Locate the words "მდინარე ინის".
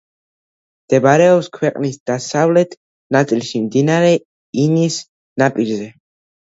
3.69-5.03